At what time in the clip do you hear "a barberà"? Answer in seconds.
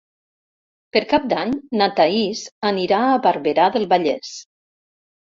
3.13-3.71